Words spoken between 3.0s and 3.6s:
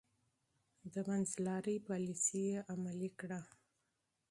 کړه.